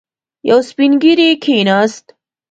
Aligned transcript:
يو 0.49 0.57
سپين 0.69 0.91
ږيری 1.01 1.29
کېناست. 1.43 2.05